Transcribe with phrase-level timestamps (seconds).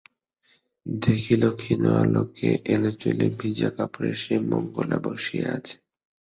[0.85, 5.75] দেখিল ক্ষীণ আলোকে, এলোচুলে, ভিজা কাপড়ে সেই মঙ্গলা বসিয়া আছে।